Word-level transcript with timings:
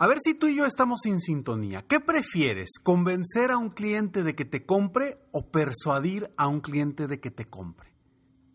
A 0.00 0.06
ver 0.06 0.18
si 0.22 0.34
tú 0.34 0.46
y 0.46 0.54
yo 0.54 0.64
estamos 0.64 1.00
sin 1.02 1.20
sintonía. 1.20 1.82
¿Qué 1.82 1.98
prefieres? 1.98 2.68
¿Convencer 2.84 3.50
a 3.50 3.56
un 3.56 3.68
cliente 3.68 4.22
de 4.22 4.36
que 4.36 4.44
te 4.44 4.64
compre 4.64 5.18
o 5.32 5.50
persuadir 5.50 6.32
a 6.36 6.46
un 6.46 6.60
cliente 6.60 7.08
de 7.08 7.18
que 7.18 7.32
te 7.32 7.46
compre? 7.46 7.92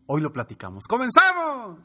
Hoy 0.05 0.21
lo 0.21 0.31
platicamos. 0.31 0.85
¡Comenzamos! 0.87 1.79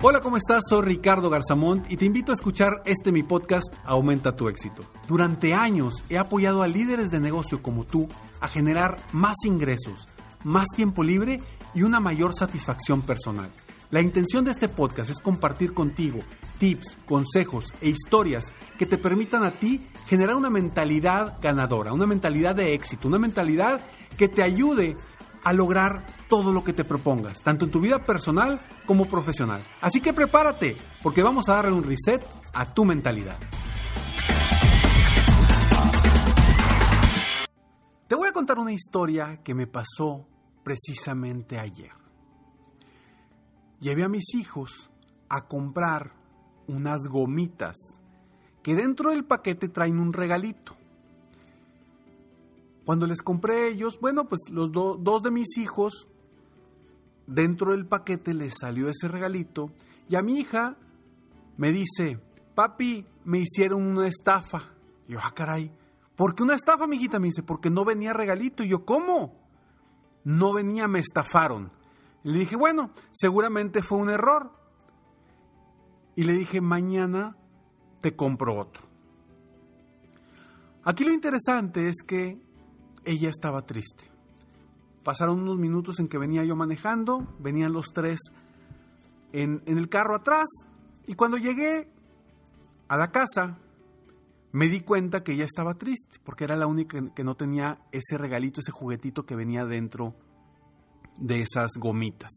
Hola, 0.00 0.22
¿cómo 0.22 0.38
estás? 0.38 0.62
Soy 0.66 0.80
Ricardo 0.80 1.28
Garzamont 1.28 1.92
y 1.92 1.98
te 1.98 2.06
invito 2.06 2.32
a 2.32 2.36
escuchar 2.36 2.82
este 2.86 3.12
mi 3.12 3.22
podcast 3.22 3.66
Aumenta 3.84 4.34
tu 4.34 4.48
éxito. 4.48 4.82
Durante 5.06 5.52
años 5.52 6.02
he 6.08 6.16
apoyado 6.16 6.62
a 6.62 6.68
líderes 6.68 7.10
de 7.10 7.20
negocio 7.20 7.62
como 7.62 7.84
tú 7.84 8.08
a 8.40 8.48
generar 8.48 8.96
más 9.12 9.36
ingresos 9.44 10.08
más 10.44 10.66
tiempo 10.74 11.02
libre 11.02 11.40
y 11.74 11.82
una 11.82 12.00
mayor 12.00 12.34
satisfacción 12.34 13.02
personal. 13.02 13.50
La 13.90 14.02
intención 14.02 14.44
de 14.44 14.50
este 14.50 14.68
podcast 14.68 15.10
es 15.10 15.20
compartir 15.20 15.72
contigo 15.72 16.18
tips, 16.58 16.98
consejos 17.06 17.72
e 17.80 17.88
historias 17.88 18.52
que 18.76 18.84
te 18.84 18.98
permitan 18.98 19.44
a 19.44 19.52
ti 19.52 19.80
generar 20.06 20.36
una 20.36 20.50
mentalidad 20.50 21.38
ganadora, 21.40 21.92
una 21.92 22.06
mentalidad 22.06 22.54
de 22.54 22.74
éxito, 22.74 23.08
una 23.08 23.18
mentalidad 23.18 23.80
que 24.16 24.28
te 24.28 24.42
ayude 24.42 24.96
a 25.42 25.52
lograr 25.52 26.04
todo 26.28 26.52
lo 26.52 26.64
que 26.64 26.74
te 26.74 26.84
propongas, 26.84 27.40
tanto 27.42 27.64
en 27.64 27.70
tu 27.70 27.80
vida 27.80 28.04
personal 28.04 28.60
como 28.86 29.06
profesional. 29.06 29.62
Así 29.80 30.00
que 30.00 30.12
prepárate, 30.12 30.76
porque 31.02 31.22
vamos 31.22 31.48
a 31.48 31.54
darle 31.54 31.72
un 31.72 31.84
reset 31.84 32.22
a 32.52 32.74
tu 32.74 32.84
mentalidad. 32.84 33.38
Contar 38.38 38.60
una 38.60 38.72
historia 38.72 39.40
que 39.42 39.52
me 39.52 39.66
pasó 39.66 40.24
precisamente 40.62 41.58
ayer. 41.58 41.90
Llevé 43.80 44.04
a 44.04 44.08
mis 44.08 44.32
hijos 44.36 44.92
a 45.28 45.48
comprar 45.48 46.12
unas 46.68 47.08
gomitas 47.08 47.74
que 48.62 48.76
dentro 48.76 49.10
del 49.10 49.24
paquete 49.24 49.68
traen 49.68 49.98
un 49.98 50.12
regalito. 50.12 50.76
Cuando 52.84 53.08
les 53.08 53.22
compré 53.22 53.66
ellos, 53.66 53.98
bueno, 54.00 54.28
pues 54.28 54.42
los 54.52 54.70
dos 54.70 55.20
de 55.20 55.32
mis 55.32 55.58
hijos, 55.58 56.06
dentro 57.26 57.72
del 57.72 57.86
paquete 57.86 58.34
les 58.34 58.54
salió 58.56 58.88
ese 58.88 59.08
regalito 59.08 59.72
y 60.08 60.14
a 60.14 60.22
mi 60.22 60.38
hija 60.38 60.76
me 61.56 61.72
dice, 61.72 62.20
papi, 62.54 63.04
me 63.24 63.40
hicieron 63.40 63.82
una 63.82 64.06
estafa. 64.06 64.62
Y 65.08 65.14
yo, 65.14 65.18
ah, 65.20 65.32
caray, 65.34 65.72
¿Por 66.18 66.34
qué 66.34 66.42
una 66.42 66.56
estafa, 66.56 66.88
mijita? 66.88 67.20
Me 67.20 67.28
dice, 67.28 67.44
porque 67.44 67.70
no 67.70 67.84
venía 67.84 68.12
regalito. 68.12 68.64
Y 68.64 68.68
yo, 68.68 68.84
¿cómo? 68.84 69.40
No 70.24 70.52
venía, 70.52 70.88
me 70.88 70.98
estafaron. 70.98 71.70
Y 72.24 72.32
le 72.32 72.40
dije, 72.40 72.56
bueno, 72.56 72.90
seguramente 73.12 73.84
fue 73.84 73.98
un 73.98 74.10
error. 74.10 74.50
Y 76.16 76.24
le 76.24 76.32
dije, 76.32 76.60
mañana 76.60 77.36
te 78.00 78.16
compro 78.16 78.56
otro. 78.56 78.82
Aquí 80.82 81.04
lo 81.04 81.12
interesante 81.12 81.86
es 81.86 82.02
que 82.04 82.42
ella 83.04 83.28
estaba 83.28 83.64
triste. 83.64 84.02
Pasaron 85.04 85.40
unos 85.40 85.56
minutos 85.56 86.00
en 86.00 86.08
que 86.08 86.18
venía 86.18 86.42
yo 86.42 86.56
manejando, 86.56 87.32
venían 87.38 87.72
los 87.72 87.92
tres 87.92 88.18
en, 89.32 89.62
en 89.66 89.78
el 89.78 89.88
carro 89.88 90.16
atrás, 90.16 90.48
y 91.06 91.14
cuando 91.14 91.36
llegué 91.36 91.88
a 92.88 92.96
la 92.96 93.12
casa, 93.12 93.56
me 94.58 94.68
di 94.68 94.80
cuenta 94.80 95.22
que 95.22 95.34
ella 95.34 95.44
estaba 95.44 95.74
triste, 95.74 96.18
porque 96.24 96.42
era 96.42 96.56
la 96.56 96.66
única 96.66 96.98
que 97.14 97.22
no 97.22 97.36
tenía 97.36 97.78
ese 97.92 98.18
regalito, 98.18 98.58
ese 98.58 98.72
juguetito 98.72 99.24
que 99.24 99.36
venía 99.36 99.64
dentro 99.64 100.16
de 101.16 101.42
esas 101.42 101.70
gomitas. 101.78 102.32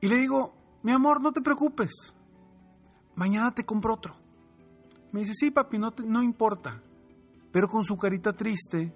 Y 0.00 0.06
le 0.06 0.14
digo, 0.14 0.54
mi 0.84 0.92
amor, 0.92 1.20
no 1.20 1.32
te 1.32 1.40
preocupes, 1.40 1.90
mañana 3.16 3.52
te 3.52 3.64
compro 3.64 3.94
otro. 3.94 4.14
Me 5.10 5.18
dice, 5.18 5.34
sí, 5.34 5.50
papi, 5.50 5.76
no, 5.76 5.92
no 6.06 6.22
importa, 6.22 6.80
pero 7.50 7.66
con 7.68 7.82
su 7.84 7.96
carita 7.96 8.32
triste, 8.32 8.94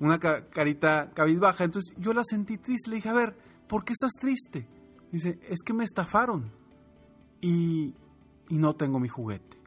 una 0.00 0.18
carita 0.18 1.12
cabizbaja, 1.14 1.62
entonces 1.62 1.94
yo 1.96 2.12
la 2.12 2.24
sentí 2.24 2.58
triste, 2.58 2.90
le 2.90 2.96
dije, 2.96 3.08
a 3.08 3.12
ver, 3.12 3.36
¿por 3.68 3.84
qué 3.84 3.92
estás 3.92 4.14
triste? 4.20 4.66
Dice, 5.12 5.38
es 5.48 5.62
que 5.64 5.74
me 5.74 5.84
estafaron 5.84 6.50
y, 7.40 7.94
y 8.48 8.58
no 8.58 8.74
tengo 8.74 8.98
mi 8.98 9.06
juguete. 9.06 9.59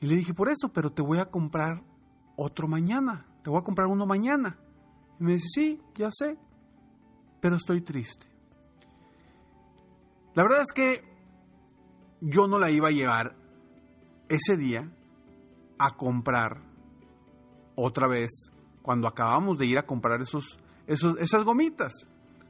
Y 0.00 0.06
le 0.06 0.16
dije, 0.16 0.34
por 0.34 0.48
eso, 0.48 0.70
pero 0.72 0.90
te 0.90 1.02
voy 1.02 1.18
a 1.18 1.30
comprar 1.30 1.82
otro 2.36 2.68
mañana, 2.68 3.26
te 3.42 3.50
voy 3.50 3.58
a 3.58 3.64
comprar 3.64 3.86
uno 3.86 4.06
mañana. 4.06 4.58
Y 5.18 5.24
me 5.24 5.32
dice, 5.34 5.46
sí, 5.48 5.80
ya 5.94 6.10
sé, 6.12 6.38
pero 7.40 7.56
estoy 7.56 7.80
triste. 7.80 8.26
La 10.34 10.42
verdad 10.42 10.60
es 10.60 10.72
que 10.74 11.02
yo 12.20 12.46
no 12.46 12.58
la 12.58 12.70
iba 12.70 12.88
a 12.88 12.92
llevar 12.92 13.34
ese 14.28 14.56
día 14.56 14.90
a 15.78 15.96
comprar 15.96 16.62
otra 17.74 18.06
vez 18.06 18.50
cuando 18.82 19.08
acabamos 19.08 19.58
de 19.58 19.66
ir 19.66 19.78
a 19.78 19.86
comprar 19.86 20.20
esos, 20.20 20.58
esos, 20.86 21.18
esas 21.18 21.44
gomitas. 21.44 21.92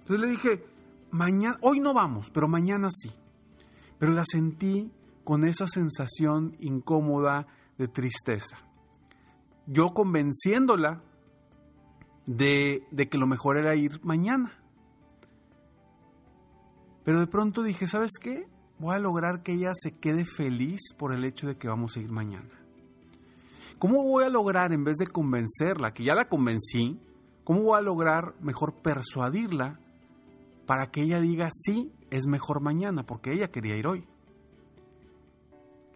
Entonces 0.00 0.20
le 0.20 0.28
dije, 0.28 0.64
mañana, 1.10 1.58
hoy 1.62 1.80
no 1.80 1.94
vamos, 1.94 2.30
pero 2.32 2.48
mañana 2.48 2.88
sí. 2.90 3.10
Pero 3.98 4.12
la 4.12 4.24
sentí 4.24 4.90
con 5.26 5.44
esa 5.44 5.66
sensación 5.66 6.56
incómoda 6.60 7.48
de 7.78 7.88
tristeza. 7.88 8.58
Yo 9.66 9.88
convenciéndola 9.88 11.02
de, 12.26 12.84
de, 12.92 13.08
que 13.08 13.18
lo 13.18 13.26
mejor 13.26 13.58
era 13.58 13.74
ir 13.74 14.00
mañana. 14.04 14.52
Pero 17.04 17.18
de 17.18 17.26
pronto 17.26 17.64
dije, 17.64 17.88
¿sabes 17.88 18.12
qué? 18.20 18.46
Voy 18.78 18.94
a 18.94 19.00
lograr 19.00 19.42
que 19.42 19.54
ella 19.54 19.72
se 19.74 19.98
quede 19.98 20.24
feliz 20.24 20.94
por 20.96 21.12
el 21.12 21.24
hecho 21.24 21.48
de 21.48 21.56
que 21.56 21.66
vamos 21.66 21.96
a 21.96 22.00
ir 22.00 22.12
mañana. 22.12 22.62
¿Cómo 23.80 24.04
voy 24.04 24.22
a 24.22 24.28
lograr, 24.28 24.72
en 24.72 24.84
vez 24.84 24.96
de 24.96 25.08
convencerla, 25.08 25.92
que 25.92 26.04
ya 26.04 26.14
la 26.14 26.28
convencí, 26.28 27.00
cómo 27.42 27.62
voy 27.62 27.78
a 27.78 27.82
lograr 27.82 28.36
mejor 28.40 28.74
persuadirla 28.74 29.80
para 30.66 30.92
que 30.92 31.02
ella 31.02 31.20
diga, 31.20 31.48
sí, 31.50 31.92
es 32.10 32.28
mejor 32.28 32.60
mañana, 32.60 33.04
porque 33.04 33.32
ella 33.32 33.50
quería 33.50 33.76
ir 33.76 33.88
hoy? 33.88 34.06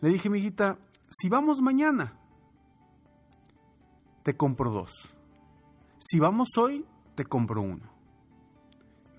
Le 0.01 0.09
dije, 0.09 0.31
mi 0.31 0.39
hijita, 0.39 0.79
si 1.11 1.29
vamos 1.29 1.61
mañana, 1.61 2.17
te 4.23 4.35
compro 4.35 4.71
dos. 4.71 4.93
Si 5.99 6.19
vamos 6.19 6.49
hoy, 6.57 6.87
te 7.15 7.27
compro 7.27 7.61
uno. 7.61 7.91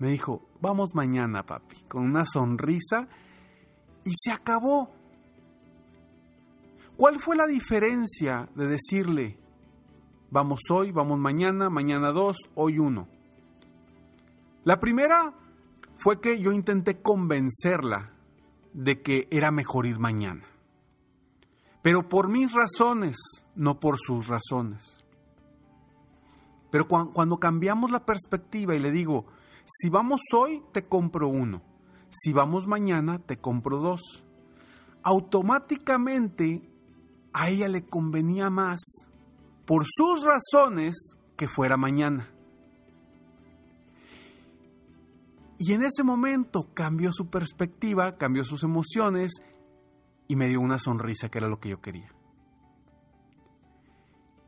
Me 0.00 0.08
dijo, 0.08 0.48
vamos 0.60 0.94
mañana, 0.94 1.46
papi, 1.46 1.82
con 1.82 2.02
una 2.02 2.26
sonrisa 2.26 3.06
y 4.04 4.10
se 4.16 4.32
acabó. 4.32 4.90
¿Cuál 6.96 7.20
fue 7.20 7.36
la 7.36 7.46
diferencia 7.46 8.48
de 8.56 8.66
decirle, 8.66 9.38
vamos 10.30 10.60
hoy, 10.70 10.90
vamos 10.90 11.18
mañana, 11.20 11.70
mañana 11.70 12.10
dos, 12.10 12.36
hoy 12.56 12.80
uno? 12.80 13.06
La 14.64 14.80
primera 14.80 15.32
fue 15.98 16.20
que 16.20 16.40
yo 16.40 16.50
intenté 16.50 17.00
convencerla 17.00 18.10
de 18.72 19.00
que 19.02 19.28
era 19.30 19.52
mejor 19.52 19.86
ir 19.86 20.00
mañana 20.00 20.51
pero 21.82 22.08
por 22.08 22.28
mis 22.28 22.52
razones, 22.52 23.16
no 23.56 23.80
por 23.80 23.98
sus 23.98 24.28
razones. 24.28 24.98
Pero 26.70 26.86
cuando 26.88 27.38
cambiamos 27.38 27.90
la 27.90 28.06
perspectiva 28.06 28.74
y 28.74 28.78
le 28.78 28.90
digo, 28.90 29.26
si 29.66 29.90
vamos 29.90 30.20
hoy, 30.34 30.62
te 30.72 30.84
compro 30.84 31.28
uno. 31.28 31.60
Si 32.10 32.32
vamos 32.32 32.66
mañana, 32.66 33.18
te 33.18 33.36
compro 33.36 33.78
dos. 33.78 34.00
Automáticamente 35.02 36.62
a 37.32 37.50
ella 37.50 37.68
le 37.68 37.84
convenía 37.84 38.48
más, 38.48 38.80
por 39.66 39.84
sus 39.86 40.22
razones, 40.24 41.16
que 41.36 41.48
fuera 41.48 41.76
mañana. 41.76 42.30
Y 45.58 45.72
en 45.72 45.82
ese 45.84 46.02
momento 46.02 46.68
cambió 46.74 47.12
su 47.12 47.28
perspectiva, 47.28 48.16
cambió 48.16 48.44
sus 48.44 48.62
emociones 48.62 49.32
y 50.32 50.36
me 50.36 50.48
dio 50.48 50.62
una 50.62 50.78
sonrisa 50.78 51.28
que 51.28 51.36
era 51.36 51.46
lo 51.46 51.60
que 51.60 51.68
yo 51.68 51.82
quería. 51.82 52.10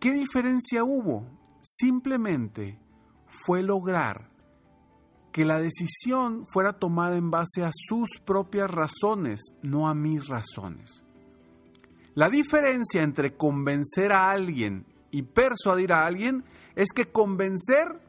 ¿Qué 0.01 0.15
diferencia 0.15 0.83
hubo? 0.83 1.27
Simplemente 1.61 2.79
fue 3.27 3.63
lograr 3.63 4.31
que 5.31 5.45
la 5.45 5.61
decisión 5.61 6.47
fuera 6.47 6.79
tomada 6.79 7.19
en 7.19 7.31
base 7.31 7.67
a 7.67 7.71
sus 7.71 8.09
propias 8.25 8.71
razones, 8.71 9.43
no 9.61 9.87
a 9.87 9.93
mis 9.93 10.27
razones. 10.27 11.05
La 12.15 12.31
diferencia 12.31 13.03
entre 13.03 13.37
convencer 13.37 14.11
a 14.11 14.31
alguien 14.31 14.87
y 15.11 15.21
persuadir 15.21 15.93
a 15.93 16.07
alguien 16.07 16.45
es 16.77 16.93
que 16.95 17.13
convencer 17.13 18.01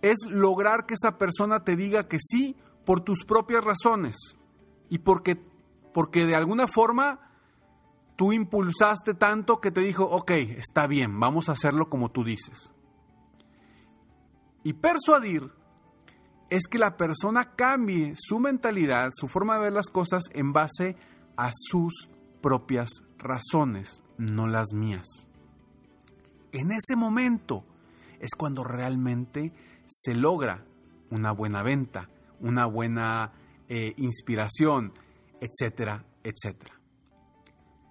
es 0.00 0.16
lograr 0.30 0.86
que 0.86 0.94
esa 0.94 1.18
persona 1.18 1.62
te 1.62 1.76
diga 1.76 2.08
que 2.08 2.20
sí 2.20 2.56
por 2.86 3.02
tus 3.02 3.26
propias 3.26 3.62
razones 3.62 4.16
y 4.88 5.00
porque, 5.00 5.38
porque 5.92 6.26
de 6.26 6.36
alguna 6.36 6.66
forma 6.66 7.20
tú 8.16 8.32
impulsaste 8.32 9.14
tanto 9.14 9.60
que 9.60 9.70
te 9.70 9.80
dijo, 9.80 10.04
ok, 10.04 10.30
está 10.30 10.86
bien, 10.86 11.20
vamos 11.20 11.48
a 11.48 11.52
hacerlo 11.52 11.88
como 11.88 12.10
tú 12.10 12.24
dices. 12.24 12.72
Y 14.64 14.72
persuadir 14.72 15.52
es 16.50 16.66
que 16.66 16.78
la 16.78 16.96
persona 16.96 17.54
cambie 17.54 18.14
su 18.16 18.40
mentalidad, 18.40 19.10
su 19.12 19.28
forma 19.28 19.54
de 19.54 19.64
ver 19.64 19.72
las 19.72 19.88
cosas 19.88 20.24
en 20.32 20.52
base 20.52 20.96
a 21.36 21.50
sus 21.52 22.08
propias 22.40 22.88
razones, 23.18 24.02
no 24.16 24.46
las 24.46 24.72
mías. 24.74 25.06
En 26.52 26.72
ese 26.72 26.96
momento 26.96 27.64
es 28.18 28.30
cuando 28.36 28.64
realmente 28.64 29.52
se 29.86 30.14
logra 30.14 30.64
una 31.10 31.32
buena 31.32 31.62
venta, 31.62 32.08
una 32.40 32.66
buena 32.66 33.32
eh, 33.68 33.94
inspiración, 33.96 34.92
etcétera, 35.40 36.04
etcétera. 36.22 36.74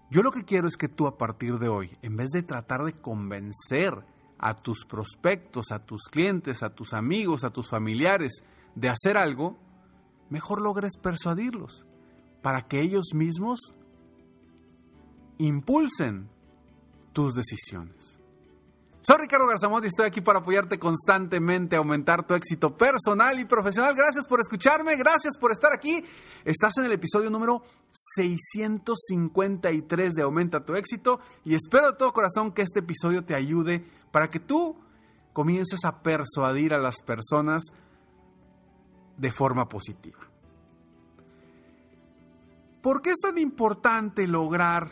Yo 0.09 0.21
lo 0.21 0.31
que 0.31 0.45
quiero 0.45 0.67
es 0.67 0.77
que 0.77 0.88
tú 0.88 1.05
a 1.07 1.17
partir 1.17 1.59
de 1.59 1.67
hoy, 1.67 1.97
en 2.01 2.15
vez 2.15 2.29
de 2.29 2.41
tratar 2.41 2.83
de 2.83 2.94
convencer 2.94 3.94
a 4.39 4.55
tus 4.55 4.85
prospectos, 4.85 5.71
a 5.71 5.79
tus 5.79 6.03
clientes, 6.09 6.63
a 6.63 6.69
tus 6.69 6.94
amigos, 6.94 7.44
a 7.44 7.49
tus 7.49 7.69
familiares 7.69 8.44
de 8.75 8.89
hacer 8.89 9.17
algo, 9.17 9.57
mejor 10.29 10.61
logres 10.61 10.97
persuadirlos 10.97 11.85
para 12.41 12.67
que 12.67 12.81
ellos 12.81 13.07
mismos 13.13 13.59
impulsen 15.38 16.29
tus 17.13 17.35
decisiones. 17.35 18.17
Soy 19.01 19.17
Ricardo 19.19 19.47
Garzamont 19.47 19.85
y 19.85 19.88
estoy 19.88 20.07
aquí 20.07 20.21
para 20.21 20.39
apoyarte 20.39 20.79
constantemente 20.79 21.75
aumentar 21.75 22.25
tu 22.25 22.33
éxito 22.33 22.75
personal 22.75 23.39
y 23.39 23.45
profesional. 23.45 23.95
Gracias 23.95 24.27
por 24.27 24.41
escucharme, 24.41 24.95
gracias 24.97 25.38
por 25.38 25.51
estar 25.51 25.71
aquí. 25.71 26.03
Estás 26.44 26.77
en 26.77 26.85
el 26.85 26.91
episodio 26.91 27.29
número 27.29 27.63
653 28.15 30.13
de 30.13 30.21
Aumenta 30.23 30.65
tu 30.65 30.75
éxito 30.75 31.19
y 31.45 31.55
espero 31.55 31.91
de 31.91 31.97
todo 31.97 32.11
corazón 32.11 32.51
que 32.51 32.63
este 32.63 32.79
episodio 32.79 33.23
te 33.23 33.35
ayude 33.35 33.85
para 34.11 34.29
que 34.29 34.39
tú 34.39 34.77
comiences 35.31 35.85
a 35.85 36.01
persuadir 36.01 36.73
a 36.73 36.79
las 36.79 37.01
personas 37.01 37.63
de 39.15 39.31
forma 39.31 39.69
positiva. 39.69 40.19
¿Por 42.81 43.01
qué 43.01 43.11
es 43.11 43.19
tan 43.19 43.38
importante 43.38 44.27
lograr 44.27 44.89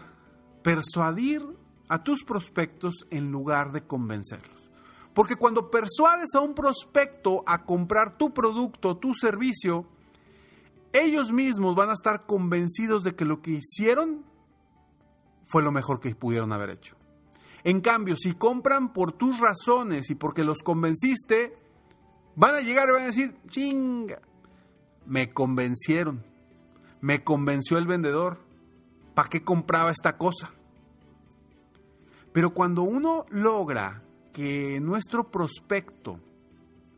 persuadir 0.63 1.45
a 1.87 2.03
tus 2.03 2.23
prospectos 2.23 3.05
en 3.09 3.31
lugar 3.31 3.71
de 3.71 3.85
convencerlos. 3.85 4.71
Porque 5.13 5.35
cuando 5.35 5.71
persuades 5.71 6.35
a 6.35 6.41
un 6.41 6.53
prospecto 6.53 7.43
a 7.45 7.63
comprar 7.63 8.17
tu 8.17 8.33
producto, 8.33 8.97
tu 8.97 9.13
servicio, 9.13 9.85
ellos 10.91 11.31
mismos 11.31 11.75
van 11.75 11.89
a 11.89 11.93
estar 11.93 12.25
convencidos 12.25 13.03
de 13.03 13.15
que 13.15 13.25
lo 13.25 13.41
que 13.41 13.51
hicieron 13.51 14.25
fue 15.45 15.63
lo 15.63 15.71
mejor 15.71 15.99
que 15.99 16.13
pudieron 16.15 16.51
haber 16.51 16.71
hecho. 16.71 16.97
En 17.63 17.81
cambio, 17.81 18.15
si 18.17 18.33
compran 18.33 18.93
por 18.93 19.13
tus 19.13 19.39
razones 19.39 20.09
y 20.09 20.15
porque 20.15 20.43
los 20.43 20.59
convenciste, 20.59 21.57
van 22.35 22.55
a 22.55 22.61
llegar 22.61 22.89
y 22.89 22.91
van 22.91 23.03
a 23.03 23.07
decir, 23.07 23.35
chinga, 23.47 24.21
me 25.05 25.33
convencieron, 25.33 26.23
me 27.01 27.23
convenció 27.23 27.77
el 27.77 27.87
vendedor, 27.87 28.39
¿para 29.13 29.29
qué 29.29 29.43
compraba 29.43 29.91
esta 29.91 30.17
cosa? 30.17 30.51
Pero 32.35 32.53
cuando 32.53 32.83
uno 32.83 33.25
logra 33.29 34.03
que 34.33 34.81
nuestro 34.81 35.31
prospecto 35.31 36.19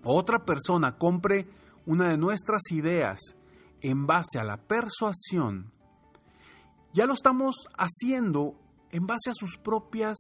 o 0.04 0.18
otra 0.18 0.44
persona 0.44 0.98
compre 0.98 1.48
una 1.86 2.10
de 2.10 2.18
nuestras 2.18 2.72
ideas 2.72 3.20
en 3.82 4.08
base 4.08 4.40
a 4.40 4.44
la 4.44 4.58
persuasión, 4.58 5.72
ya 6.92 7.06
lo 7.06 7.14
estamos 7.14 7.68
haciendo 7.78 8.56
en 8.90 9.06
base 9.06 9.30
a 9.30 9.36
sus 9.36 9.58
propias 9.58 10.18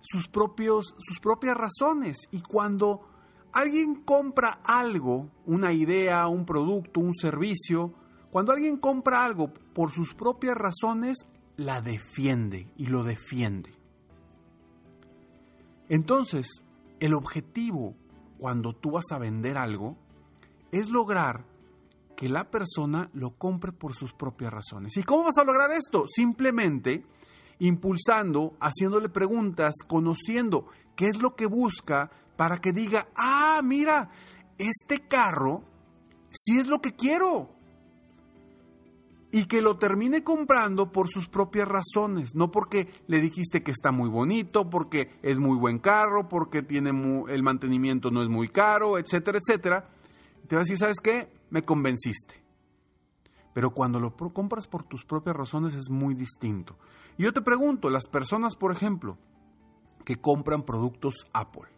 sus 0.00 0.26
propios 0.26 0.96
sus 0.98 1.20
propias 1.20 1.56
razones 1.56 2.16
y 2.32 2.42
cuando 2.42 3.08
alguien 3.52 4.02
compra 4.02 4.58
algo, 4.64 5.30
una 5.46 5.72
idea, 5.72 6.26
un 6.26 6.46
producto, 6.46 6.98
un 6.98 7.14
servicio, 7.14 7.94
cuando 8.32 8.50
alguien 8.50 8.76
compra 8.76 9.24
algo 9.24 9.54
por 9.72 9.92
sus 9.92 10.14
propias 10.14 10.56
razones, 10.56 11.28
la 11.56 11.80
defiende 11.80 12.66
y 12.76 12.86
lo 12.86 13.04
defiende. 13.04 13.83
Entonces, 15.88 16.46
el 17.00 17.14
objetivo 17.14 17.94
cuando 18.38 18.72
tú 18.72 18.92
vas 18.92 19.06
a 19.12 19.18
vender 19.18 19.56
algo 19.56 19.96
es 20.72 20.90
lograr 20.90 21.44
que 22.16 22.28
la 22.28 22.50
persona 22.50 23.10
lo 23.12 23.36
compre 23.36 23.72
por 23.72 23.94
sus 23.94 24.12
propias 24.12 24.52
razones. 24.52 24.96
¿Y 24.96 25.02
cómo 25.02 25.24
vas 25.24 25.38
a 25.38 25.44
lograr 25.44 25.70
esto? 25.72 26.04
Simplemente 26.06 27.04
impulsando, 27.58 28.56
haciéndole 28.60 29.08
preguntas, 29.08 29.74
conociendo 29.86 30.66
qué 30.96 31.08
es 31.08 31.20
lo 31.20 31.34
que 31.34 31.46
busca 31.46 32.10
para 32.36 32.58
que 32.58 32.72
diga, 32.72 33.08
ah, 33.16 33.60
mira, 33.62 34.10
este 34.58 35.06
carro 35.06 35.62
sí 36.30 36.58
es 36.58 36.66
lo 36.66 36.80
que 36.80 36.94
quiero 36.94 37.50
y 39.34 39.46
que 39.46 39.62
lo 39.62 39.76
termine 39.76 40.22
comprando 40.22 40.92
por 40.92 41.08
sus 41.08 41.28
propias 41.28 41.66
razones, 41.66 42.36
no 42.36 42.52
porque 42.52 42.88
le 43.08 43.20
dijiste 43.20 43.64
que 43.64 43.72
está 43.72 43.90
muy 43.90 44.08
bonito, 44.08 44.70
porque 44.70 45.18
es 45.22 45.40
muy 45.40 45.58
buen 45.58 45.80
carro, 45.80 46.28
porque 46.28 46.62
tiene 46.62 46.90
el 47.28 47.42
mantenimiento 47.42 48.12
no 48.12 48.22
es 48.22 48.28
muy 48.28 48.48
caro, 48.48 48.96
etcétera, 48.96 49.40
etcétera. 49.42 49.90
Te 50.46 50.54
va 50.54 50.60
a 50.60 50.62
decir, 50.62 50.78
¿sabes 50.78 51.00
qué? 51.00 51.32
Me 51.50 51.62
convenciste. 51.62 52.44
Pero 53.52 53.72
cuando 53.72 53.98
lo 53.98 54.14
compras 54.14 54.68
por 54.68 54.84
tus 54.84 55.04
propias 55.04 55.34
razones 55.34 55.74
es 55.74 55.90
muy 55.90 56.14
distinto. 56.14 56.78
Y 57.18 57.24
yo 57.24 57.32
te 57.32 57.42
pregunto, 57.42 57.90
las 57.90 58.06
personas, 58.06 58.54
por 58.54 58.70
ejemplo, 58.70 59.18
que 60.04 60.20
compran 60.20 60.62
productos 60.62 61.26
Apple, 61.32 61.68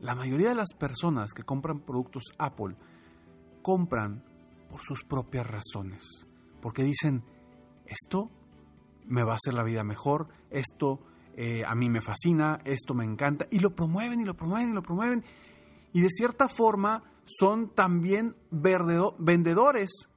la 0.00 0.14
mayoría 0.14 0.50
de 0.50 0.56
las 0.56 0.74
personas 0.74 1.32
que 1.32 1.42
compran 1.42 1.80
productos 1.80 2.34
Apple 2.36 2.76
compran 3.62 4.22
por 4.68 4.82
sus 4.82 5.04
propias 5.04 5.46
razones 5.46 6.25
porque 6.66 6.82
dicen, 6.82 7.22
esto 7.86 8.28
me 9.04 9.22
va 9.22 9.34
a 9.34 9.36
hacer 9.36 9.54
la 9.54 9.62
vida 9.62 9.84
mejor, 9.84 10.26
esto 10.50 10.98
eh, 11.36 11.62
a 11.64 11.76
mí 11.76 11.88
me 11.88 12.00
fascina, 12.00 12.58
esto 12.64 12.92
me 12.92 13.04
encanta, 13.04 13.46
y 13.52 13.60
lo 13.60 13.76
promueven 13.76 14.20
y 14.20 14.24
lo 14.24 14.34
promueven 14.34 14.70
y 14.70 14.74
lo 14.74 14.82
promueven. 14.82 15.24
Y 15.92 16.00
de 16.00 16.08
cierta 16.10 16.48
forma 16.48 17.04
son 17.24 17.72
también 17.72 18.34
vendedores 18.50 20.08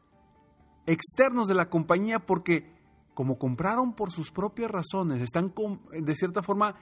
externos 0.87 1.47
de 1.47 1.53
la 1.53 1.69
compañía 1.69 2.17
porque 2.17 2.73
como 3.13 3.37
compraron 3.37 3.93
por 3.93 4.09
sus 4.09 4.31
propias 4.31 4.71
razones, 4.71 5.21
están 5.21 5.53
de 5.91 6.15
cierta 6.15 6.41
forma 6.41 6.77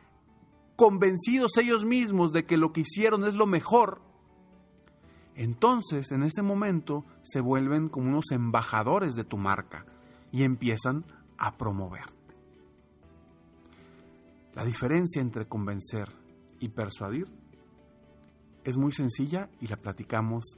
convencidos 0.77 1.57
ellos 1.57 1.83
mismos 1.83 2.31
de 2.31 2.45
que 2.45 2.55
lo 2.55 2.71
que 2.71 2.85
hicieron 2.85 3.25
es 3.25 3.33
lo 3.33 3.47
mejor, 3.47 3.99
entonces 5.37 6.11
en 6.11 6.23
ese 6.23 6.41
momento 6.41 7.05
se 7.21 7.41
vuelven 7.41 7.89
como 7.89 8.09
unos 8.09 8.31
embajadores 8.31 9.13
de 9.13 9.23
tu 9.23 9.37
marca 9.37 9.85
y 10.31 10.43
empiezan 10.43 11.05
a 11.37 11.57
promoverte. 11.57 12.13
La 14.55 14.65
diferencia 14.65 15.21
entre 15.21 15.47
convencer 15.47 16.09
y 16.59 16.69
persuadir 16.69 17.27
es 18.63 18.77
muy 18.77 18.91
sencilla 18.91 19.49
y 19.61 19.67
la 19.67 19.77
platicamos 19.77 20.57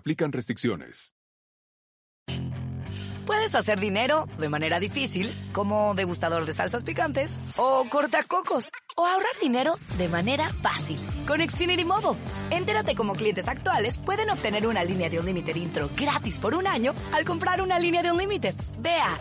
aplican 0.01 0.31
restricciones. 0.31 1.15
Puedes 3.27 3.53
hacer 3.53 3.79
dinero 3.79 4.27
de 4.39 4.49
manera 4.49 4.79
difícil, 4.79 5.31
como 5.53 5.93
degustador 5.93 6.45
de 6.45 6.53
salsas 6.53 6.83
picantes, 6.83 7.37
o 7.55 7.85
cortacocos, 7.87 8.69
o 8.97 9.05
ahorrar 9.05 9.39
dinero 9.39 9.75
de 9.99 10.09
manera 10.09 10.51
fácil 10.51 10.99
con 11.27 11.39
Xfinity 11.39 11.85
Mobile. 11.85 12.19
Entérate 12.49 12.95
cómo 12.95 13.13
clientes 13.13 13.47
actuales 13.47 13.99
pueden 13.99 14.31
obtener 14.31 14.65
una 14.65 14.83
línea 14.83 15.07
de 15.07 15.19
un 15.19 15.25
límite 15.27 15.57
intro 15.57 15.87
gratis 15.95 16.39
por 16.39 16.55
un 16.55 16.65
año 16.65 16.95
al 17.13 17.23
comprar 17.23 17.61
una 17.61 17.77
línea 17.77 18.01
de 18.01 18.11
un 18.11 18.17
límite. 18.17 18.55
Ve 18.79 18.95
a. 18.97 19.17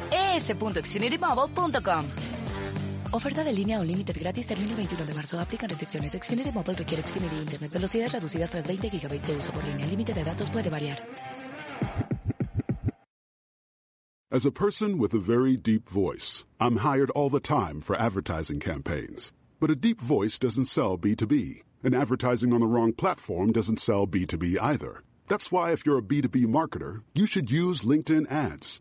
Oferta 3.12 3.42
de 3.42 3.52
línea 3.52 3.80
o 3.80 3.84
límite 3.84 4.12
gratis 4.12 4.46
termina 4.46 4.70
el 4.70 4.76
21 4.76 5.04
de 5.04 5.14
marzo. 5.14 5.40
Aplican 5.40 5.68
restricciones. 5.68 6.12
Xfinity 6.12 6.52
Mobile 6.52 6.74
requiere 6.74 7.02
Xfinity 7.02 7.36
Internet. 7.38 7.72
Velocidades 7.72 8.12
reducidas 8.12 8.50
tras 8.50 8.66
20 8.68 8.88
GB 8.88 9.20
de 9.26 9.36
uso 9.36 9.52
por 9.52 9.64
línea. 9.64 9.84
El 9.84 9.90
límite 9.90 10.14
de 10.14 10.22
datos 10.22 10.48
puede 10.48 10.70
variar. 10.70 10.98
As 14.32 14.46
a 14.46 14.52
person 14.52 14.96
with 14.96 15.12
a 15.12 15.18
very 15.18 15.56
deep 15.56 15.88
voice, 15.88 16.46
I'm 16.60 16.76
hired 16.76 17.10
all 17.16 17.28
the 17.30 17.40
time 17.40 17.80
for 17.80 17.96
advertising 17.96 18.60
campaigns. 18.60 19.32
But 19.58 19.70
a 19.70 19.74
deep 19.74 20.00
voice 20.00 20.38
doesn't 20.38 20.66
sell 20.66 20.96
B2B, 20.96 21.64
and 21.82 21.96
advertising 21.96 22.52
on 22.52 22.60
the 22.60 22.68
wrong 22.68 22.92
platform 22.92 23.50
doesn't 23.50 23.80
sell 23.80 24.06
B2B 24.06 24.56
either. 24.62 25.02
That's 25.26 25.50
why 25.50 25.72
if 25.72 25.84
you're 25.84 25.98
a 25.98 26.02
B2B 26.02 26.46
marketer, 26.46 27.02
you 27.12 27.26
should 27.26 27.50
use 27.50 27.82
LinkedIn 27.82 28.30
ads. 28.30 28.80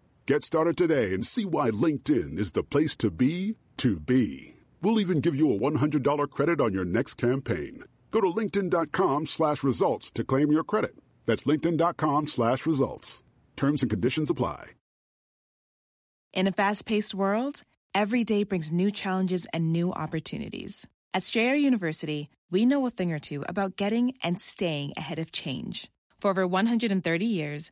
Get 0.27 0.43
started 0.43 0.77
today 0.77 1.15
and 1.15 1.25
see 1.25 1.45
why 1.45 1.71
LinkedIn 1.71 2.37
is 2.37 2.51
the 2.51 2.63
place 2.63 2.95
to 2.97 3.09
be 3.09 3.55
to 3.77 3.99
be. 3.99 4.55
We'll 4.81 4.99
even 4.99 5.19
give 5.19 5.35
you 5.35 5.51
a 5.51 5.57
$100 5.57 6.29
credit 6.29 6.61
on 6.61 6.73
your 6.73 6.85
next 6.85 7.15
campaign. 7.15 7.83
Go 8.11 8.21
to 8.21 8.27
linkedin.com 8.27 9.25
slash 9.25 9.63
results 9.63 10.11
to 10.11 10.23
claim 10.23 10.51
your 10.51 10.63
credit. 10.63 10.91
That's 11.25 11.43
linkedin.com 11.43 12.27
slash 12.27 12.67
results. 12.67 13.23
Terms 13.55 13.81
and 13.81 13.89
conditions 13.89 14.29
apply. 14.29 14.71
In 16.33 16.47
a 16.47 16.51
fast 16.51 16.85
paced 16.85 17.15
world, 17.15 17.63
every 17.95 18.23
day 18.23 18.43
brings 18.43 18.71
new 18.71 18.91
challenges 18.91 19.47
and 19.51 19.73
new 19.73 19.91
opportunities. 19.91 20.87
At 21.15 21.23
Strayer 21.23 21.55
University, 21.55 22.29
we 22.51 22.65
know 22.65 22.85
a 22.85 22.91
thing 22.91 23.11
or 23.11 23.19
two 23.19 23.43
about 23.49 23.75
getting 23.75 24.13
and 24.23 24.39
staying 24.39 24.93
ahead 24.95 25.19
of 25.19 25.31
change. 25.31 25.89
For 26.21 26.29
over 26.29 26.45
130 26.45 27.25
years, 27.25 27.71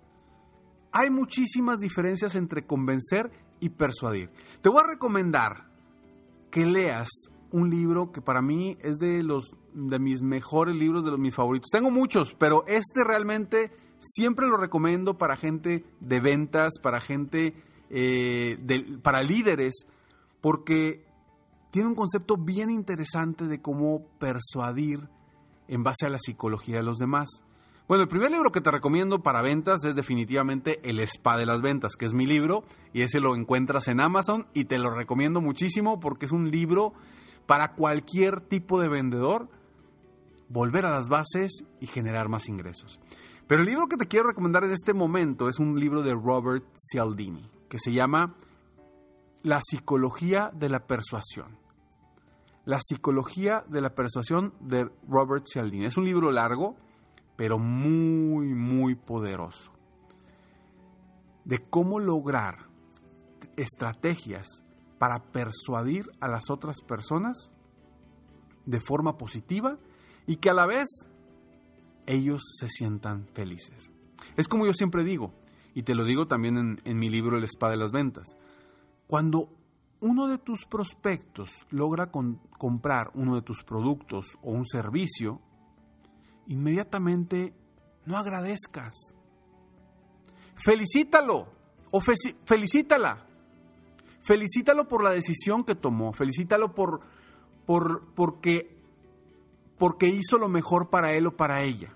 Hay 0.91 1.09
muchísimas 1.09 1.79
diferencias 1.79 2.35
entre 2.35 2.65
convencer 2.65 3.31
y 3.59 3.69
persuadir. 3.69 4.29
Te 4.61 4.69
voy 4.69 4.81
a 4.83 4.87
recomendar 4.87 5.69
que 6.49 6.65
leas 6.65 7.09
un 7.51 7.69
libro 7.69 8.11
que 8.11 8.21
para 8.21 8.41
mí 8.41 8.77
es 8.81 8.97
de 8.99 9.23
los 9.23 9.53
de 9.73 9.99
mis 9.99 10.21
mejores 10.21 10.75
libros, 10.75 11.03
de 11.05 11.11
los 11.11 11.19
mis 11.19 11.35
favoritos. 11.35 11.69
Tengo 11.71 11.91
muchos, 11.91 12.33
pero 12.33 12.65
este 12.67 13.03
realmente 13.03 13.71
siempre 13.99 14.47
lo 14.47 14.57
recomiendo 14.57 15.17
para 15.17 15.37
gente 15.37 15.85
de 15.99 16.19
ventas, 16.19 16.73
para 16.81 16.99
gente, 16.99 17.55
eh, 17.89 18.57
para 19.01 19.23
líderes, 19.23 19.85
porque 20.41 21.05
tiene 21.71 21.89
un 21.89 21.95
concepto 21.95 22.35
bien 22.35 22.69
interesante 22.69 23.47
de 23.47 23.61
cómo 23.61 24.03
persuadir 24.19 25.07
en 25.67 25.83
base 25.83 26.05
a 26.05 26.09
la 26.09 26.19
psicología 26.19 26.77
de 26.77 26.83
los 26.83 26.97
demás. 26.97 27.29
Bueno, 27.87 28.03
el 28.03 28.09
primer 28.09 28.31
libro 28.31 28.51
que 28.51 28.61
te 28.61 28.71
recomiendo 28.71 29.21
para 29.21 29.41
ventas 29.41 29.83
es 29.83 29.95
definitivamente 29.95 30.79
El 30.89 30.99
Spa 30.99 31.37
de 31.37 31.45
las 31.45 31.61
Ventas, 31.61 31.95
que 31.97 32.05
es 32.05 32.13
mi 32.13 32.25
libro, 32.25 32.63
y 32.93 33.01
ese 33.01 33.19
lo 33.19 33.35
encuentras 33.35 33.87
en 33.89 33.99
Amazon 33.99 34.47
y 34.53 34.65
te 34.65 34.77
lo 34.77 34.91
recomiendo 34.91 35.41
muchísimo 35.41 35.99
porque 35.99 36.25
es 36.25 36.31
un 36.31 36.51
libro 36.51 36.93
para 37.47 37.73
cualquier 37.73 38.39
tipo 38.39 38.79
de 38.79 38.87
vendedor 38.87 39.49
volver 40.47 40.85
a 40.85 40.91
las 40.91 41.09
bases 41.09 41.63
y 41.79 41.87
generar 41.87 42.29
más 42.29 42.47
ingresos. 42.47 42.99
Pero 43.47 43.63
el 43.63 43.67
libro 43.67 43.87
que 43.87 43.97
te 43.97 44.07
quiero 44.07 44.27
recomendar 44.27 44.63
en 44.63 44.71
este 44.71 44.93
momento 44.93 45.49
es 45.49 45.59
un 45.59 45.77
libro 45.77 46.01
de 46.01 46.13
Robert 46.13 46.65
Cialdini, 46.73 47.49
que 47.67 47.79
se 47.79 47.91
llama 47.91 48.35
La 49.43 49.59
psicología 49.61 50.51
de 50.53 50.69
la 50.69 50.87
persuasión. 50.87 51.57
La 52.63 52.79
psicología 52.79 53.65
de 53.67 53.81
la 53.81 53.95
persuasión 53.95 54.53
de 54.61 54.89
Robert 55.07 55.45
Cialdini. 55.51 55.85
Es 55.85 55.97
un 55.97 56.05
libro 56.05 56.31
largo, 56.31 56.77
pero 57.41 57.57
muy, 57.57 58.53
muy 58.53 58.93
poderoso. 58.93 59.71
De 61.43 61.57
cómo 61.57 61.99
lograr 61.99 62.67
estrategias 63.57 64.45
para 64.99 65.23
persuadir 65.31 66.05
a 66.19 66.27
las 66.27 66.51
otras 66.51 66.81
personas 66.87 67.51
de 68.67 68.79
forma 68.79 69.17
positiva 69.17 69.79
y 70.27 70.35
que 70.35 70.51
a 70.51 70.53
la 70.53 70.67
vez 70.67 70.87
ellos 72.05 72.43
se 72.59 72.69
sientan 72.69 73.25
felices. 73.33 73.89
Es 74.37 74.47
como 74.47 74.67
yo 74.67 74.73
siempre 74.75 75.03
digo, 75.03 75.33
y 75.73 75.81
te 75.81 75.95
lo 75.95 76.03
digo 76.03 76.27
también 76.27 76.59
en, 76.59 76.81
en 76.85 76.99
mi 76.99 77.09
libro 77.09 77.39
El 77.39 77.43
Spa 77.45 77.71
de 77.71 77.77
las 77.77 77.91
Ventas. 77.91 78.37
Cuando 79.07 79.49
uno 79.99 80.27
de 80.27 80.37
tus 80.37 80.67
prospectos 80.67 81.49
logra 81.71 82.11
con- 82.11 82.35
comprar 82.59 83.09
uno 83.15 83.33
de 83.33 83.41
tus 83.41 83.63
productos 83.63 84.27
o 84.43 84.51
un 84.51 84.67
servicio, 84.67 85.41
inmediatamente 86.47 87.53
no 88.05 88.17
agradezcas. 88.17 88.93
Felicítalo 90.55 91.47
o 91.91 92.01
felicítala. 92.45 93.25
Felicítalo 94.23 94.87
por 94.87 95.03
la 95.03 95.11
decisión 95.11 95.63
que 95.63 95.75
tomó, 95.75 96.13
felicítalo 96.13 96.75
por, 96.75 97.01
por 97.65 98.13
porque 98.13 98.81
porque 99.81 100.09
hizo 100.09 100.37
lo 100.37 100.47
mejor 100.47 100.91
para 100.91 101.13
él 101.13 101.25
o 101.25 101.35
para 101.35 101.63
ella. 101.63 101.91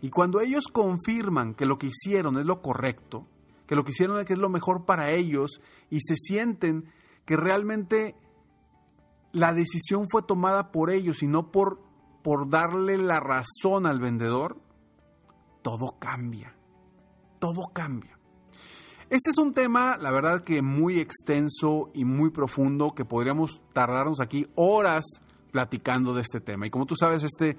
Y 0.00 0.10
cuando 0.10 0.40
ellos 0.40 0.66
confirman 0.72 1.54
que 1.54 1.66
lo 1.66 1.76
que 1.76 1.88
hicieron 1.88 2.38
es 2.38 2.46
lo 2.46 2.62
correcto, 2.62 3.26
que 3.66 3.74
lo 3.74 3.84
que 3.84 3.90
hicieron 3.90 4.20
es 4.20 4.24
que 4.24 4.34
es 4.34 4.38
lo 4.38 4.48
mejor 4.48 4.84
para 4.84 5.10
ellos 5.10 5.60
y 5.90 5.98
se 6.00 6.14
sienten 6.16 6.84
que 7.24 7.36
realmente 7.36 8.14
la 9.32 9.52
decisión 9.52 10.06
fue 10.08 10.22
tomada 10.22 10.70
por 10.70 10.90
ellos 10.90 11.24
y 11.24 11.26
no 11.26 11.50
por, 11.50 11.80
por 12.22 12.48
darle 12.48 12.96
la 12.96 13.20
razón 13.20 13.86
al 13.86 14.00
vendedor, 14.00 14.60
todo 15.62 15.98
cambia. 15.98 16.54
Todo 17.38 17.70
cambia. 17.72 18.18
Este 19.10 19.30
es 19.30 19.38
un 19.38 19.52
tema, 19.52 19.96
la 19.98 20.10
verdad 20.10 20.42
que 20.42 20.62
muy 20.62 20.98
extenso 20.98 21.90
y 21.92 22.04
muy 22.04 22.30
profundo, 22.30 22.94
que 22.94 23.04
podríamos 23.04 23.60
tardarnos 23.72 24.20
aquí 24.20 24.46
horas 24.54 25.04
platicando 25.50 26.14
de 26.14 26.22
este 26.22 26.40
tema. 26.40 26.66
Y 26.66 26.70
como 26.70 26.86
tú 26.86 26.94
sabes, 26.96 27.22
este 27.22 27.58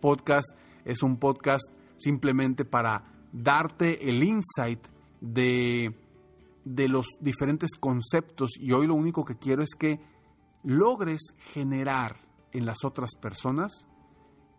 podcast 0.00 0.48
es 0.84 1.02
un 1.02 1.16
podcast 1.16 1.64
simplemente 1.96 2.64
para 2.64 3.04
darte 3.32 4.08
el 4.08 4.22
insight 4.22 4.86
de, 5.20 5.96
de 6.64 6.88
los 6.88 7.06
diferentes 7.20 7.70
conceptos 7.78 8.50
y 8.60 8.72
hoy 8.72 8.86
lo 8.86 8.94
único 8.94 9.24
que 9.24 9.38
quiero 9.38 9.62
es 9.62 9.74
que 9.76 10.00
logres 10.62 11.34
generar 11.52 12.16
en 12.52 12.66
las 12.66 12.84
otras 12.84 13.14
personas 13.14 13.86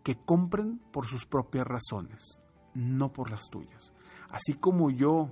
que 0.04 0.16
compren 0.16 0.78
por 0.92 1.08
sus 1.08 1.26
propias 1.26 1.66
razones, 1.66 2.40
no 2.74 3.12
por 3.12 3.30
las 3.30 3.48
tuyas. 3.50 3.92
Así 4.30 4.54
como 4.54 4.90
yo, 4.90 5.30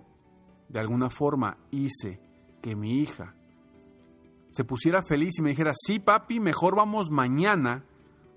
de 0.68 0.80
alguna 0.80 1.10
forma, 1.10 1.58
hice 1.70 2.20
que 2.60 2.74
mi 2.74 3.00
hija 3.00 3.34
se 4.50 4.64
pusiera 4.64 5.02
feliz 5.02 5.38
y 5.38 5.42
me 5.42 5.50
dijera, 5.50 5.72
sí, 5.74 5.98
papi, 5.98 6.40
mejor 6.40 6.74
vamos 6.74 7.10
mañana, 7.10 7.84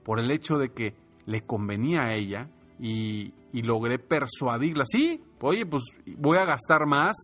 por 0.04 0.20
el 0.20 0.32
hecho 0.32 0.58
de 0.58 0.72
que 0.72 0.96
le 1.26 1.46
convenía 1.46 2.04
a 2.04 2.14
ella 2.14 2.50
y, 2.80 3.34
logré 3.54 4.00
persuadirla. 4.00 4.84
Sí, 4.86 5.24
oye, 5.40 5.66
pues 5.66 5.84
voy 6.18 6.38
a 6.38 6.46
gastar 6.46 6.86
más, 6.86 7.16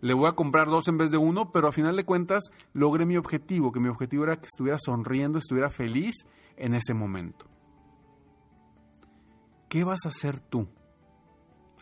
le 0.00 0.14
voy 0.14 0.28
a 0.28 0.32
comprar 0.32 0.68
dos 0.68 0.88
en 0.88 0.98
vez 0.98 1.10
de 1.10 1.16
uno, 1.16 1.52
pero 1.52 1.68
a 1.68 1.72
final 1.72 1.96
de 1.96 2.04
cuentas 2.04 2.50
logré 2.72 3.06
mi 3.06 3.16
objetivo, 3.16 3.70
que 3.72 3.80
mi 3.80 3.88
objetivo 3.88 4.24
era 4.24 4.36
que 4.36 4.46
estuviera 4.46 4.78
sonriendo, 4.78 5.38
estuviera 5.38 5.70
feliz 5.70 6.14
en 6.56 6.74
ese 6.74 6.92
momento. 6.92 7.49
¿Qué 9.70 9.84
vas 9.84 10.00
a 10.04 10.08
hacer 10.08 10.40
tú 10.40 10.66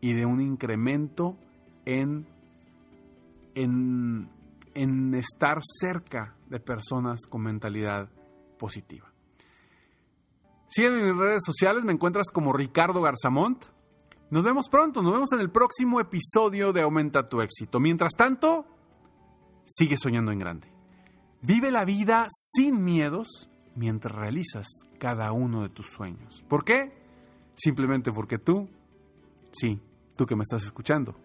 y 0.00 0.14
de 0.14 0.24
un 0.24 0.40
incremento 0.40 1.36
en, 1.84 2.26
en, 3.54 4.30
en 4.74 5.14
estar 5.14 5.60
cerca 5.62 6.36
de 6.48 6.60
personas 6.60 7.20
con 7.28 7.42
mentalidad 7.42 8.08
positiva. 8.58 9.12
Sígueme 10.68 11.00
en 11.00 11.06
mis 11.06 11.16
redes 11.16 11.42
sociales, 11.44 11.84
me 11.84 11.92
encuentras 11.92 12.28
como 12.32 12.52
Ricardo 12.52 13.02
Garzamont. 13.02 13.64
Nos 14.30 14.44
vemos 14.44 14.68
pronto, 14.68 15.02
nos 15.02 15.12
vemos 15.12 15.32
en 15.32 15.40
el 15.40 15.50
próximo 15.50 15.98
episodio 15.98 16.72
de 16.72 16.82
Aumenta 16.82 17.26
tu 17.26 17.40
éxito. 17.40 17.80
Mientras 17.80 18.12
tanto, 18.14 18.64
sigue 19.64 19.96
soñando 19.96 20.30
en 20.30 20.38
grande. 20.38 20.72
Vive 21.42 21.72
la 21.72 21.84
vida 21.84 22.28
sin 22.30 22.84
miedos 22.84 23.50
mientras 23.74 24.14
realizas 24.14 24.68
cada 24.98 25.32
uno 25.32 25.62
de 25.62 25.68
tus 25.68 25.86
sueños. 25.86 26.44
¿Por 26.48 26.64
qué? 26.64 26.92
Simplemente 27.56 28.12
porque 28.12 28.38
tú, 28.38 28.68
sí, 29.52 29.80
tú 30.16 30.26
que 30.26 30.36
me 30.36 30.42
estás 30.42 30.64
escuchando, 30.64 31.16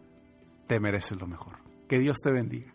te 0.67 0.79
mereces 0.79 1.19
lo 1.19 1.27
mejor. 1.27 1.57
Que 1.87 1.99
Dios 1.99 2.17
te 2.23 2.31
bendiga. 2.31 2.74